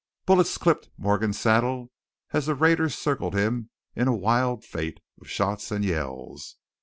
[0.25, 1.91] Bullets clipped Morgan's saddle
[2.33, 6.55] as the raiders circled him in a wild fête of shots and yells.